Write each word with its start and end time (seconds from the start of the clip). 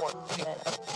for 0.00 0.38
minutes. 0.38 0.89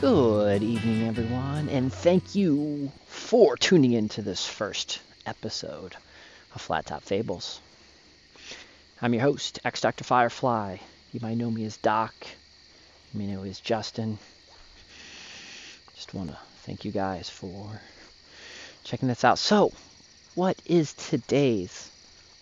Good 0.00 0.62
evening, 0.62 1.08
everyone, 1.08 1.68
and 1.68 1.92
thank 1.92 2.36
you 2.36 2.92
for 3.08 3.56
tuning 3.56 3.94
in 3.94 4.08
to 4.10 4.22
this 4.22 4.46
first 4.46 5.00
episode 5.26 5.96
of 6.54 6.60
Flat 6.60 6.86
Top 6.86 7.02
Fables. 7.02 7.60
I'm 9.02 9.12
your 9.12 9.24
host, 9.24 9.58
X 9.64 9.80
Dr. 9.80 10.04
Firefly. 10.04 10.76
You 11.12 11.18
might 11.20 11.36
know 11.36 11.50
me 11.50 11.64
as 11.64 11.78
Doc. 11.78 12.14
You 13.12 13.18
may 13.18 13.26
know 13.26 13.42
me 13.42 13.50
as 13.50 13.60
Justyn. 13.60 14.18
Just 15.96 16.14
want 16.14 16.30
to 16.30 16.38
thank 16.62 16.84
you 16.84 16.92
guys 16.92 17.28
for 17.28 17.80
checking 18.84 19.08
this 19.08 19.24
out. 19.24 19.40
So, 19.40 19.72
what 20.36 20.62
is 20.64 20.92
today's 20.92 21.90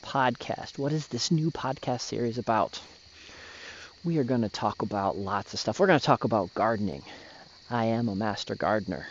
podcast? 0.02 0.77
What 0.77 0.93
is 0.93 1.07
this 1.07 1.30
new 1.30 1.51
podcast 1.51 2.02
series 2.02 2.37
about? 2.37 2.79
We 4.04 4.18
are 4.18 4.24
going 4.24 4.43
to 4.43 4.51
talk 4.51 4.82
about 4.82 5.16
lots 5.16 5.54
of 5.54 5.60
stuff. 5.60 5.80
We're 5.80 5.87
going 5.87 5.98
to 5.98 6.04
talk 6.04 6.24
about 6.24 6.52
gardening 6.52 7.02
I 7.69 7.87
am 7.87 8.09
a 8.09 8.15
master 8.15 8.55
gardener. 8.55 9.09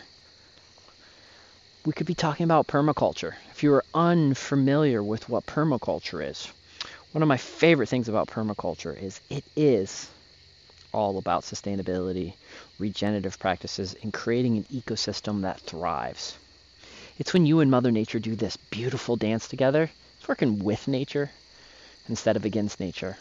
We 1.84 1.92
could 1.92 2.06
be 2.06 2.14
talking 2.14 2.44
about 2.44 2.66
permaculture. 2.66 3.34
If 3.50 3.62
you 3.62 3.74
are 3.74 3.84
unfamiliar 3.92 5.02
with 5.02 5.28
what 5.28 5.44
permaculture 5.44 6.26
is, 6.26 6.48
one 7.12 7.20
of 7.20 7.28
my 7.28 7.36
favorite 7.36 7.90
things 7.90 8.08
about 8.08 8.28
permaculture 8.28 8.98
is 8.98 9.20
it 9.28 9.44
is 9.56 10.08
all 10.94 11.18
about 11.18 11.42
sustainability, 11.42 12.32
regenerative 12.78 13.38
practices, 13.38 13.94
and 14.02 14.10
creating 14.10 14.56
an 14.56 14.64
ecosystem 14.72 15.42
that 15.42 15.60
thrives. 15.60 16.34
It's 17.18 17.34
when 17.34 17.44
you 17.44 17.60
and 17.60 17.70
Mother 17.70 17.92
Nature 17.92 18.20
do 18.20 18.34
this 18.34 18.56
beautiful 18.56 19.16
dance 19.16 19.48
together. 19.48 19.90
It's 20.18 20.28
working 20.28 20.60
with 20.60 20.88
nature 20.88 21.30
instead 22.08 22.36
of 22.36 22.46
against 22.46 22.80
nature. 22.80 23.18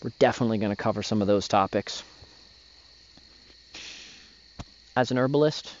We're 0.00 0.12
definitely 0.20 0.58
going 0.58 0.70
to 0.70 0.76
cover 0.76 1.02
some 1.02 1.20
of 1.22 1.26
those 1.26 1.48
topics 1.48 2.04
as 4.96 5.10
an 5.10 5.18
herbalist, 5.18 5.74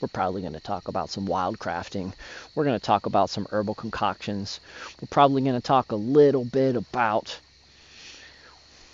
we're 0.00 0.08
probably 0.08 0.40
going 0.40 0.52
to 0.52 0.60
talk 0.60 0.88
about 0.88 1.10
some 1.10 1.26
wild 1.26 1.58
crafting. 1.58 2.12
We're 2.54 2.64
going 2.64 2.78
to 2.78 2.84
talk 2.84 3.06
about 3.06 3.30
some 3.30 3.46
herbal 3.50 3.74
concoctions. 3.74 4.60
We're 5.00 5.08
probably 5.08 5.42
going 5.42 5.60
to 5.60 5.66
talk 5.66 5.90
a 5.90 5.96
little 5.96 6.44
bit 6.44 6.76
about 6.76 7.38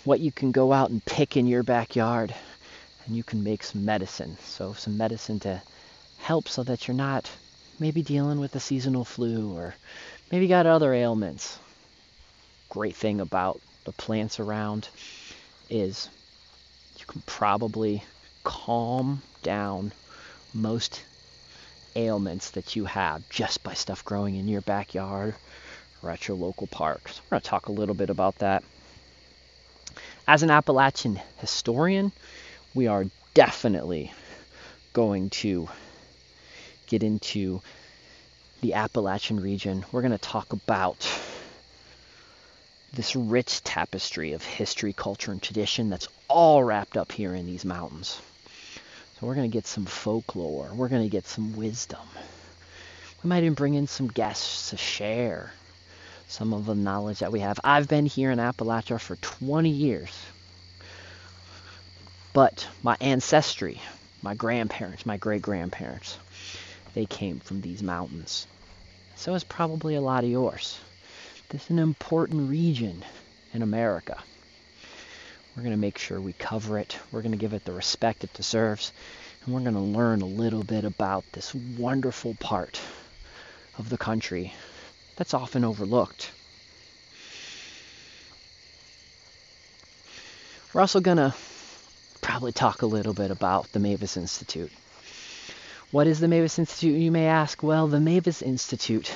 what 0.05 0.19
you 0.19 0.31
can 0.31 0.51
go 0.51 0.73
out 0.73 0.89
and 0.89 1.03
pick 1.05 1.37
in 1.37 1.45
your 1.45 1.63
backyard 1.63 2.33
and 3.05 3.15
you 3.15 3.23
can 3.23 3.43
make 3.43 3.63
some 3.63 3.85
medicine. 3.85 4.37
So, 4.43 4.73
some 4.73 4.97
medicine 4.97 5.39
to 5.41 5.61
help 6.17 6.47
so 6.47 6.63
that 6.63 6.87
you're 6.87 6.95
not 6.95 7.29
maybe 7.79 8.01
dealing 8.01 8.39
with 8.39 8.55
a 8.55 8.59
seasonal 8.59 9.05
flu 9.05 9.53
or 9.55 9.75
maybe 10.31 10.47
got 10.47 10.65
other 10.65 10.93
ailments. 10.93 11.59
Great 12.69 12.95
thing 12.95 13.19
about 13.21 13.61
the 13.85 13.91
plants 13.91 14.39
around 14.39 14.89
is 15.69 16.09
you 16.97 17.05
can 17.05 17.21
probably 17.25 18.03
calm 18.43 19.21
down 19.41 19.91
most 20.53 21.03
ailments 21.95 22.51
that 22.51 22.75
you 22.75 22.85
have 22.85 23.27
just 23.29 23.63
by 23.63 23.73
stuff 23.73 24.05
growing 24.05 24.35
in 24.35 24.47
your 24.47 24.61
backyard 24.61 25.35
or 26.01 26.09
at 26.09 26.27
your 26.27 26.37
local 26.37 26.67
park. 26.67 27.01
We're 27.05 27.35
going 27.35 27.41
to 27.41 27.47
talk 27.47 27.67
a 27.67 27.71
little 27.71 27.95
bit 27.95 28.09
about 28.09 28.37
that. 28.39 28.63
As 30.27 30.43
an 30.43 30.51
Appalachian 30.51 31.19
historian, 31.37 32.11
we 32.73 32.87
are 32.87 33.05
definitely 33.33 34.13
going 34.93 35.29
to 35.29 35.67
get 36.87 37.03
into 37.03 37.61
the 38.61 38.73
Appalachian 38.73 39.39
region. 39.39 39.85
We're 39.91 40.01
going 40.01 40.11
to 40.11 40.17
talk 40.17 40.53
about 40.53 41.07
this 42.93 43.15
rich 43.15 43.63
tapestry 43.63 44.33
of 44.33 44.43
history, 44.43 44.93
culture, 44.93 45.31
and 45.31 45.41
tradition 45.41 45.89
that's 45.89 46.07
all 46.27 46.63
wrapped 46.63 46.97
up 46.97 47.11
here 47.11 47.33
in 47.35 47.45
these 47.45 47.65
mountains. 47.65 48.19
So 49.19 49.27
we're 49.27 49.35
going 49.35 49.51
to 49.51 49.53
get 49.53 49.67
some 49.67 49.85
folklore. 49.85 50.71
We're 50.73 50.87
going 50.87 51.03
to 51.03 51.09
get 51.09 51.27
some 51.27 51.57
wisdom. 51.57 52.07
We 53.21 53.27
might 53.27 53.43
even 53.43 53.53
bring 53.53 53.73
in 53.73 53.87
some 53.87 54.07
guests 54.07 54.69
to 54.69 54.77
share 54.77 55.51
some 56.29 56.53
of 56.53 56.65
the 56.65 56.75
knowledge 56.75 57.19
that 57.19 57.31
we 57.31 57.41
have. 57.41 57.59
I've 57.61 57.89
been 57.89 58.05
here 58.05 58.31
in 58.31 58.39
Appalachia 58.39 59.01
for 59.01 59.17
20 59.17 59.69
years. 59.69 60.17
But 62.31 62.65
my 62.81 62.95
ancestry, 63.01 63.81
my 64.21 64.35
grandparents, 64.35 65.05
my 65.05 65.17
great 65.17 65.41
grandparents, 65.41 66.17
they 66.93 67.05
came 67.05 67.41
from 67.41 67.59
these 67.59 67.83
mountains. 67.83 68.47
So 69.15 69.33
is 69.33 69.43
probably 69.43 69.95
a 69.95 70.01
lot 70.01 70.23
of 70.23 70.29
yours. 70.29 70.79
This 71.49 71.65
is 71.65 71.69
an 71.71 71.79
important 71.79 72.49
region 72.49 73.03
in 73.53 73.63
America. 73.63 74.23
We're 75.59 75.63
going 75.63 75.75
to 75.75 75.81
make 75.81 75.97
sure 75.97 76.21
we 76.21 76.31
cover 76.31 76.79
it. 76.79 76.97
We're 77.11 77.21
going 77.21 77.33
to 77.33 77.37
give 77.37 77.51
it 77.51 77.65
the 77.65 77.73
respect 77.73 78.23
it 78.23 78.33
deserves. 78.33 78.93
And 79.43 79.53
we're 79.53 79.59
going 79.59 79.73
to 79.73 79.81
learn 79.81 80.21
a 80.21 80.25
little 80.25 80.63
bit 80.63 80.85
about 80.85 81.25
this 81.33 81.53
wonderful 81.53 82.35
part 82.35 82.79
of 83.77 83.89
the 83.89 83.97
country 83.97 84.53
that's 85.17 85.33
often 85.33 85.65
overlooked. 85.65 86.31
We're 90.73 90.79
also 90.79 91.01
going 91.01 91.17
to 91.17 91.35
probably 92.21 92.53
talk 92.53 92.81
a 92.81 92.85
little 92.85 93.13
bit 93.13 93.29
about 93.29 93.69
the 93.73 93.79
Mavis 93.79 94.15
Institute. 94.15 94.71
What 95.91 96.07
is 96.07 96.21
the 96.21 96.29
Mavis 96.29 96.57
Institute, 96.57 97.01
you 97.01 97.11
may 97.11 97.27
ask? 97.27 97.61
Well, 97.61 97.87
the 97.87 97.99
Mavis 97.99 98.41
Institute 98.41 99.11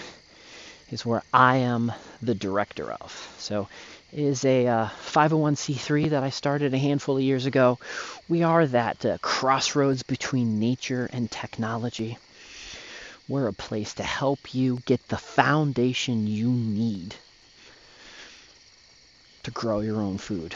is 0.91 1.05
where 1.05 1.23
I 1.33 1.57
am 1.57 1.93
the 2.21 2.35
director 2.35 2.91
of. 2.91 3.33
So 3.37 3.69
is 4.13 4.45
a 4.45 4.67
uh, 4.67 4.87
501c3 4.87 6.11
that 6.11 6.23
I 6.23 6.29
started 6.29 6.73
a 6.73 6.77
handful 6.77 7.17
of 7.17 7.23
years 7.23 7.45
ago. 7.45 7.79
We 8.29 8.43
are 8.43 8.65
that 8.67 9.05
uh, 9.05 9.17
crossroads 9.21 10.03
between 10.03 10.59
nature 10.59 11.09
and 11.11 11.29
technology. 11.29 12.17
We're 13.27 13.47
a 13.47 13.53
place 13.53 13.95
to 13.95 14.03
help 14.03 14.53
you 14.53 14.81
get 14.85 15.07
the 15.07 15.17
foundation 15.17 16.27
you 16.27 16.51
need 16.51 17.15
to 19.43 19.51
grow 19.51 19.79
your 19.79 20.01
own 20.01 20.17
food. 20.17 20.55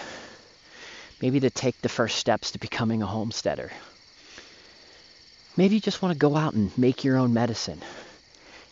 Maybe 1.22 1.40
to 1.40 1.50
take 1.50 1.81
the 1.81 1.90
first 1.90 2.17
steps 2.17 2.51
to 2.51 2.59
becoming 2.59 3.01
a 3.01 3.07
homesteader. 3.07 3.72
Maybe 5.56 5.75
you 5.75 5.81
just 5.81 6.03
want 6.03 6.13
to 6.13 6.19
go 6.19 6.35
out 6.35 6.53
and 6.53 6.78
make 6.78 7.03
your 7.03 7.17
own 7.17 7.34
medicine. 7.34 7.81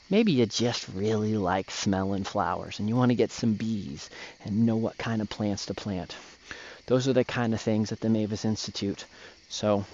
Maybe 0.09 0.33
you 0.33 0.45
just 0.45 0.87
really 0.89 1.35
like 1.35 1.71
smelling 1.71 2.23
flowers 2.23 2.79
and 2.79 2.87
you 2.87 2.95
want 2.95 3.09
to 3.09 3.15
get 3.15 3.31
some 3.31 3.53
bees 3.53 4.09
and 4.43 4.65
know 4.65 4.75
what 4.75 4.97
kind 4.97 5.21
of 5.21 5.29
plants 5.29 5.65
to 5.65 5.73
plant. 5.73 6.15
Those 6.85 7.07
are 7.07 7.13
the 7.13 7.23
kind 7.23 7.53
of 7.53 7.61
things 7.61 7.91
at 7.91 7.99
the 7.99 8.09
Mavis 8.09 8.45
Institute. 8.45 9.05
So, 9.49 9.85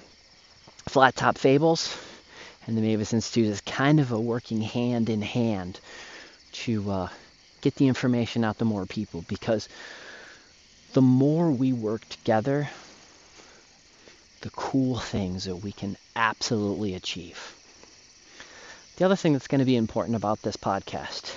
Flat 0.89 1.15
Top 1.15 1.37
Fables 1.37 1.97
and 2.67 2.77
the 2.77 2.81
Mavis 2.81 3.13
Institute 3.13 3.47
is 3.47 3.61
kind 3.61 4.01
of 4.01 4.11
a 4.11 4.19
working 4.19 4.61
hand 4.61 5.09
in 5.09 5.21
hand 5.21 5.79
to 6.51 6.91
uh, 6.91 7.09
get 7.61 7.75
the 7.75 7.87
information 7.87 8.43
out 8.43 8.59
to 8.59 8.65
more 8.65 8.85
people 8.85 9.23
because 9.29 9.69
the 10.91 11.01
more 11.01 11.49
we 11.49 11.71
work 11.71 12.07
together, 12.09 12.69
the 14.41 14.49
cool 14.49 14.97
things 14.97 15.45
that 15.45 15.55
we 15.55 15.71
can 15.71 15.95
absolutely 16.17 16.95
achieve. 16.95 17.55
The 19.01 19.05
other 19.05 19.15
thing 19.15 19.33
that's 19.33 19.47
going 19.47 19.57
to 19.57 19.65
be 19.65 19.77
important 19.77 20.15
about 20.15 20.43
this 20.43 20.57
podcast 20.57 21.35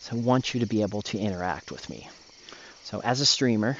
is 0.00 0.08
I 0.10 0.16
want 0.16 0.52
you 0.52 0.58
to 0.58 0.66
be 0.66 0.82
able 0.82 1.02
to 1.02 1.16
interact 1.16 1.70
with 1.70 1.88
me. 1.88 2.08
So, 2.82 3.00
as 3.00 3.20
a 3.20 3.24
streamer, 3.24 3.78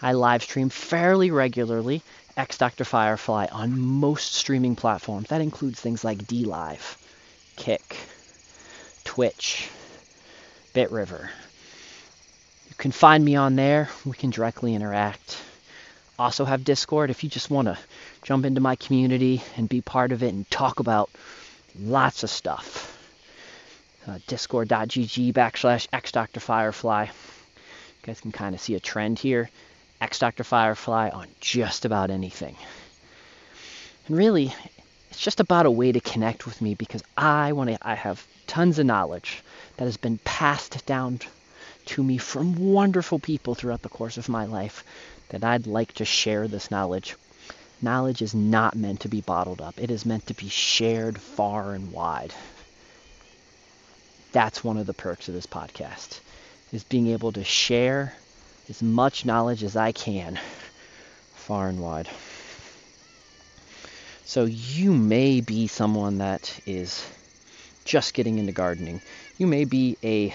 I 0.00 0.12
live 0.12 0.42
stream 0.42 0.70
fairly 0.70 1.30
regularly 1.30 2.00
X 2.38 2.56
Dr. 2.56 2.84
Firefly 2.84 3.48
on 3.52 3.78
most 3.78 4.32
streaming 4.32 4.76
platforms. 4.76 5.28
That 5.28 5.42
includes 5.42 5.78
things 5.78 6.02
like 6.02 6.24
DLive, 6.26 6.96
Kick, 7.56 7.98
Twitch, 9.04 9.68
BitRiver. 10.74 11.28
You 12.70 12.74
can 12.78 12.92
find 12.92 13.22
me 13.22 13.36
on 13.36 13.56
there. 13.56 13.90
We 14.06 14.12
can 14.12 14.30
directly 14.30 14.74
interact. 14.74 15.36
Also 16.18 16.46
have 16.46 16.64
Discord 16.64 17.10
if 17.10 17.22
you 17.22 17.28
just 17.28 17.50
want 17.50 17.68
to 17.68 17.76
jump 18.22 18.46
into 18.46 18.62
my 18.62 18.74
community 18.74 19.42
and 19.58 19.68
be 19.68 19.82
part 19.82 20.12
of 20.12 20.22
it 20.22 20.32
and 20.32 20.50
talk 20.50 20.80
about 20.80 21.10
lots 21.78 22.22
of 22.22 22.30
stuff. 22.30 22.90
uh, 24.06 24.18
discord.gg 24.26 25.32
backslash 25.32 25.88
xdrfirefly. 25.88 27.06
You 27.06 27.12
guys 28.02 28.20
can 28.20 28.32
kind 28.32 28.54
of 28.54 28.60
see 28.60 28.74
a 28.74 28.80
trend 28.80 29.18
here. 29.18 29.50
X 30.00 30.18
Dr. 30.18 30.44
Firefly 30.44 31.08
on 31.08 31.28
just 31.40 31.84
about 31.84 32.10
anything. 32.10 32.56
And 34.06 34.16
really, 34.16 34.54
it's 35.10 35.20
just 35.20 35.40
about 35.40 35.64
a 35.64 35.70
way 35.70 35.92
to 35.92 36.00
connect 36.00 36.44
with 36.44 36.60
me 36.60 36.74
because 36.74 37.02
I 37.16 37.52
want 37.52 37.70
to. 37.70 37.78
I 37.80 37.94
have 37.94 38.26
tons 38.46 38.78
of 38.78 38.84
knowledge 38.84 39.42
that 39.76 39.84
has 39.86 39.96
been 39.96 40.18
passed 40.18 40.84
down 40.84 41.20
to 41.86 42.02
me 42.02 42.18
from 42.18 42.56
wonderful 42.72 43.18
people 43.18 43.54
throughout 43.54 43.82
the 43.82 43.88
course 43.88 44.18
of 44.18 44.28
my 44.28 44.44
life 44.44 44.84
that 45.30 45.44
I'd 45.44 45.66
like 45.66 45.92
to 45.94 46.04
share 46.04 46.48
this 46.48 46.70
knowledge. 46.70 47.16
Knowledge 47.84 48.22
is 48.22 48.34
not 48.34 48.74
meant 48.74 49.00
to 49.00 49.08
be 49.08 49.20
bottled 49.20 49.60
up. 49.60 49.74
It 49.78 49.90
is 49.90 50.06
meant 50.06 50.26
to 50.28 50.34
be 50.34 50.48
shared 50.48 51.20
far 51.20 51.74
and 51.74 51.92
wide. 51.92 52.32
That's 54.32 54.64
one 54.64 54.78
of 54.78 54.86
the 54.86 54.94
perks 54.94 55.28
of 55.28 55.34
this 55.34 55.46
podcast 55.46 56.20
is 56.72 56.82
being 56.82 57.08
able 57.08 57.30
to 57.32 57.44
share 57.44 58.14
as 58.70 58.82
much 58.82 59.26
knowledge 59.26 59.62
as 59.62 59.76
I 59.76 59.92
can 59.92 60.40
far 61.34 61.68
and 61.68 61.78
wide. 61.78 62.08
So 64.24 64.46
you 64.46 64.94
may 64.94 65.42
be 65.42 65.66
someone 65.66 66.18
that 66.18 66.58
is 66.64 67.06
just 67.84 68.14
getting 68.14 68.38
into 68.38 68.52
gardening. 68.52 69.02
You 69.36 69.46
may 69.46 69.66
be 69.66 69.98
a 70.02 70.34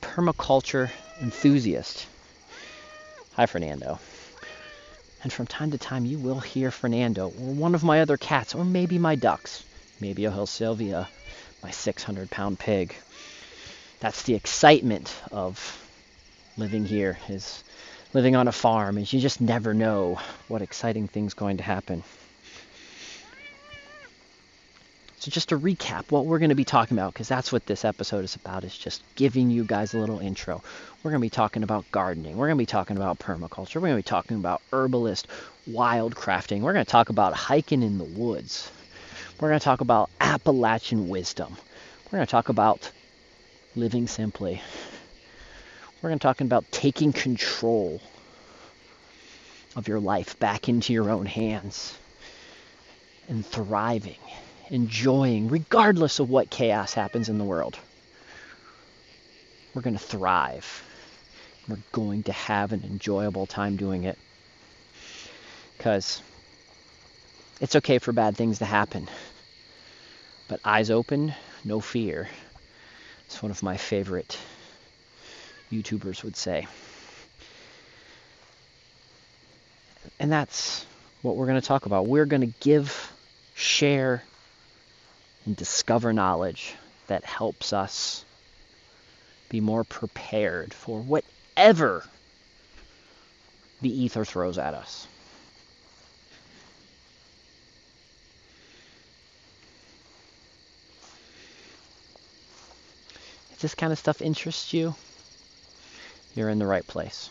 permaculture 0.00 0.88
enthusiast. 1.20 2.06
Hi, 3.34 3.44
Fernando. 3.44 3.98
And 5.22 5.32
from 5.32 5.46
time 5.46 5.72
to 5.72 5.78
time, 5.78 6.04
you 6.04 6.18
will 6.18 6.40
hear 6.40 6.70
Fernando 6.70 7.26
or 7.26 7.52
one 7.52 7.74
of 7.74 7.82
my 7.82 8.00
other 8.00 8.16
cats, 8.16 8.54
or 8.54 8.64
maybe 8.64 8.98
my 8.98 9.16
ducks. 9.16 9.64
Maybe 10.00 10.22
you'll 10.22 10.32
hear 10.32 10.46
Sylvia, 10.46 11.08
my 11.62 11.70
600 11.70 12.30
pound 12.30 12.58
pig. 12.58 12.94
That's 14.00 14.22
the 14.22 14.34
excitement 14.34 15.14
of 15.32 15.84
living 16.56 16.84
here, 16.84 17.18
is 17.28 17.64
living 18.14 18.36
on 18.36 18.46
a 18.46 18.52
farm, 18.52 18.98
is 18.98 19.12
you 19.12 19.20
just 19.20 19.40
never 19.40 19.74
know 19.74 20.20
what 20.46 20.62
exciting 20.62 21.08
thing's 21.08 21.34
going 21.34 21.56
to 21.56 21.64
happen. 21.64 22.04
Just 25.28 25.50
to 25.50 25.58
recap 25.58 26.10
what 26.10 26.24
we're 26.24 26.38
going 26.38 26.48
to 26.48 26.54
be 26.54 26.64
talking 26.64 26.96
about, 26.96 27.12
because 27.12 27.28
that's 27.28 27.52
what 27.52 27.66
this 27.66 27.84
episode 27.84 28.24
is 28.24 28.34
about, 28.34 28.64
is 28.64 28.76
just 28.76 29.02
giving 29.14 29.50
you 29.50 29.62
guys 29.62 29.92
a 29.92 29.98
little 29.98 30.20
intro. 30.20 30.62
We're 31.02 31.10
going 31.10 31.20
to 31.20 31.26
be 31.26 31.30
talking 31.30 31.62
about 31.62 31.84
gardening. 31.92 32.36
We're 32.36 32.46
going 32.46 32.56
to 32.56 32.62
be 32.62 32.66
talking 32.66 32.96
about 32.96 33.18
permaculture. 33.18 33.76
We're 33.76 33.88
going 33.88 33.92
to 33.92 33.98
be 33.98 34.02
talking 34.02 34.38
about 34.38 34.62
herbalist, 34.72 35.28
wild 35.66 36.14
crafting. 36.14 36.62
We're 36.62 36.72
going 36.72 36.84
to 36.84 36.90
talk 36.90 37.10
about 37.10 37.34
hiking 37.34 37.82
in 37.82 37.98
the 37.98 38.04
woods. 38.04 38.70
We're 39.38 39.48
going 39.48 39.60
to 39.60 39.64
talk 39.64 39.82
about 39.82 40.08
Appalachian 40.20 41.08
wisdom. 41.08 41.56
We're 42.06 42.18
going 42.18 42.26
to 42.26 42.30
talk 42.30 42.48
about 42.48 42.90
living 43.76 44.06
simply. 44.06 44.62
We're 46.00 46.08
going 46.08 46.18
to 46.18 46.22
talk 46.22 46.40
about 46.40 46.64
taking 46.72 47.12
control 47.12 48.00
of 49.76 49.88
your 49.88 50.00
life 50.00 50.38
back 50.38 50.68
into 50.70 50.94
your 50.94 51.10
own 51.10 51.26
hands 51.26 51.96
and 53.28 53.44
thriving 53.44 54.16
enjoying, 54.70 55.48
regardless 55.48 56.18
of 56.18 56.28
what 56.30 56.50
chaos 56.50 56.94
happens 56.94 57.28
in 57.28 57.38
the 57.38 57.44
world. 57.44 57.78
We're 59.74 59.82
going 59.82 59.96
to 59.96 60.02
thrive. 60.02 60.82
We're 61.68 61.78
going 61.92 62.24
to 62.24 62.32
have 62.32 62.72
an 62.72 62.82
enjoyable 62.84 63.46
time 63.46 63.76
doing 63.76 64.04
it. 64.04 64.18
Because 65.76 66.22
it's 67.60 67.76
okay 67.76 67.98
for 67.98 68.12
bad 68.12 68.36
things 68.36 68.58
to 68.58 68.64
happen. 68.64 69.08
But 70.48 70.60
eyes 70.64 70.90
open, 70.90 71.34
no 71.64 71.80
fear. 71.80 72.28
It's 73.26 73.42
one 73.42 73.50
of 73.50 73.62
my 73.62 73.76
favorite 73.76 74.38
YouTubers 75.70 76.24
would 76.24 76.36
say. 76.36 76.66
And 80.18 80.32
that's 80.32 80.86
what 81.22 81.36
we're 81.36 81.46
going 81.46 81.60
to 81.60 81.66
talk 81.66 81.86
about. 81.86 82.06
We're 82.06 82.24
going 82.24 82.40
to 82.40 82.54
give, 82.60 83.12
share, 83.54 84.22
and 85.48 85.56
discover 85.56 86.12
knowledge 86.12 86.74
that 87.06 87.24
helps 87.24 87.72
us 87.72 88.22
be 89.48 89.62
more 89.62 89.82
prepared 89.82 90.74
for 90.74 91.00
whatever 91.00 92.04
the 93.80 93.88
ether 93.88 94.26
throws 94.26 94.58
at 94.58 94.74
us. 94.74 95.06
If 103.52 103.60
this 103.60 103.74
kind 103.74 103.90
of 103.90 103.98
stuff 103.98 104.20
interests 104.20 104.74
you, 104.74 104.94
you're 106.34 106.50
in 106.50 106.58
the 106.58 106.66
right 106.66 106.86
place. 106.86 107.30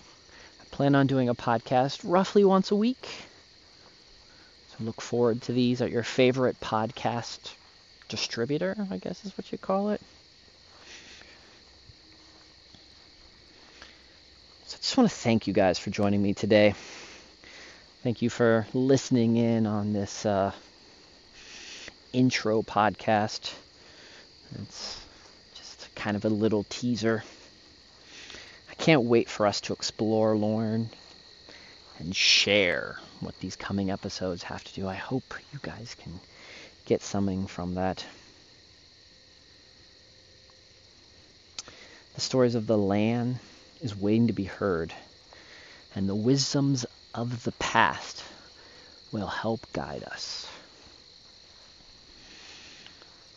I 0.60 0.64
plan 0.76 0.96
on 0.96 1.06
doing 1.06 1.30
a 1.30 1.36
podcast 1.36 2.00
roughly 2.04 2.44
once 2.44 2.72
a 2.72 2.76
week. 2.76 3.08
So 4.70 4.84
look 4.86 5.02
forward 5.02 5.44
to 5.44 5.52
these 5.52 5.84
at 5.84 5.92
your 5.92 6.02
favorite 6.02 6.60
podcast 6.60 7.52
distributor, 8.08 8.76
I 8.90 8.98
guess 8.98 9.26
is 9.26 9.38
what 9.38 9.52
you 9.52 9.58
call 9.58 9.90
it. 9.90 10.02
So 14.66 14.76
I 14.76 14.80
just 14.82 14.98
want 14.98 15.10
to 15.10 15.16
thank 15.16 15.48
you 15.48 15.54
guys 15.54 15.80
for 15.80 15.90
joining 15.90 16.22
me 16.22 16.34
today. 16.34 16.76
Thank 18.04 18.22
you 18.22 18.30
for 18.30 18.68
listening 18.74 19.38
in 19.38 19.66
on 19.66 19.94
this 19.94 20.26
uh, 20.26 20.52
intro 22.14 22.62
podcast. 22.62 23.54
It's 24.62 25.00
just 25.56 25.94
kind 25.96 26.16
of 26.16 26.26
a 26.26 26.30
little 26.30 26.66
teaser. 26.70 27.24
I 28.70 28.74
can't 28.76 29.04
wait 29.04 29.30
for 29.30 29.46
us 29.46 29.62
to 29.62 29.74
explore, 29.74 30.38
learn, 30.38 30.90
and 32.00 32.16
share 32.16 32.98
what 33.20 33.40
these 33.40 33.56
coming 33.56 33.90
episodes 33.90 34.44
have 34.44 34.64
to 34.64 34.74
do. 34.74 34.88
I 34.88 34.96
hope 34.96 35.34
you 35.52 35.60
guys 35.62 35.96
can 36.00 36.20
get 36.88 37.02
something 37.04 37.48
from 37.48 37.76
that. 37.76 38.04
The 42.16 42.22
stories 42.22 42.56
of 42.56 42.66
the 42.66 42.78
land 42.78 43.40
is 43.82 43.96
waiting 43.96 44.28
to 44.28 44.34
be 44.34 44.46
heard, 44.46 44.94
and 45.94 46.08
the 46.08 46.16
wisdoms 46.16 46.86
of 47.14 47.44
the 47.44 47.52
past 47.54 48.24
will 49.12 49.28
help 49.28 49.68
guide 49.74 50.04
us. 50.04 50.48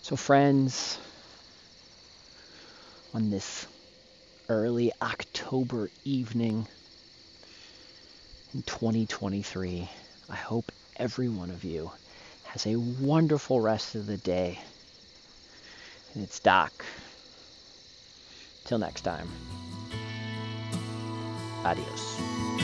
So, 0.03 0.15
friends, 0.15 0.97
on 3.13 3.31
this 3.31 3.67
early 4.49 4.93
October 5.03 5.91
evening 6.05 6.69
in 8.55 8.63
2023, 8.63 9.89
I 10.29 10.37
hope 10.37 10.71
every 10.97 11.29
one 11.29 11.51
of 11.51 11.65
you 11.65 11.91
has 12.53 12.67
a 12.67 12.75
wonderful 12.77 13.61
rest 13.61 13.95
of 13.95 14.07
the 14.07 14.17
day. 14.17 14.61
And 16.15 16.25
it's 16.25 16.41
Doc. 16.41 16.85
Till 18.65 18.79
next 18.79 19.03
time. 19.03 19.29
Adios. 21.65 22.60